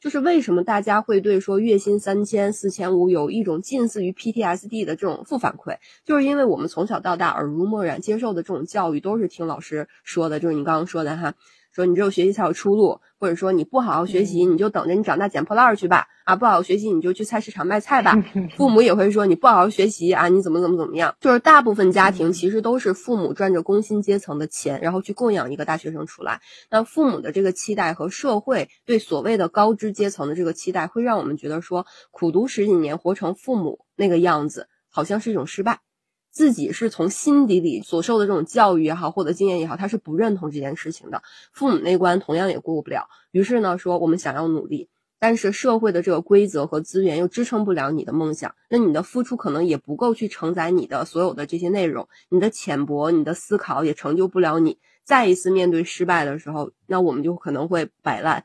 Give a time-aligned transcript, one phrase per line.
[0.00, 11.34] 就是为什么大家会对说月薪三千、四千五有一种近似于 PTSD 的这种负反馈，就是因为我们从小到大耳濡目染接受的这种教育都是听老师说的，就是你刚刚说的哈。
[11.72, 16.06] 说你只有学习才有出路，或者说你不好好学习，你就等着你长大捡破烂去吧。
[16.24, 18.14] 啊，不好好学习你就去菜市场卖菜吧。
[18.56, 21.16] 父母也会说你不好好学习啊，你怎么怎么怎么样。
[21.20, 26.40] 就是大部分家庭其实都是父母赚着工薪阶层的钱，然后去供养一个大学生出来。
[26.70, 35.80] 那父母的这个期待和社会对所谓的高知阶层的这个期待，会让我们觉得说苦读十几年活成父母那个样子，好像是一种失败。
[36.40, 41.22] 自己是从心底里所受的这种教育也好，获得经验也好，他是不认同这件事情的。
[41.52, 43.10] 父母那关同样也过不了。
[43.30, 54.78] 于是呢，说我们想要努力，但是社会的这个规则和资源又支撑不了你的梦想，那你的付出可能也不够去承载你的所有的这些内容，你的浅薄，你的思考也成就不了你。
[55.04, 58.38] 再一次面对失败的时候，那我们就可能会摆烂，